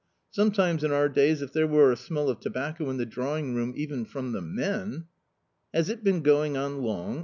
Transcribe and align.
Sometimes 0.31 0.83
in 0.83 0.91
our 0.91 1.07
days 1.07 1.43
if 1.43 1.53
there 1.53 1.67
were 1.67 1.91
a 1.91 1.95
smell 1.95 2.27
of 2.27 2.39
tobacco 2.39 2.89
in 2.89 2.97
the 2.97 3.05
drawing 3.05 3.53
room 3.53 3.71
even 3.77 4.03
from 4.03 4.31
the 4.31 4.41
men 4.41 5.05
""Has 5.75 5.89
it 5.89 6.03
been 6.03 6.21
going 6.23 6.57
on 6.57 6.81
long 6.81 7.19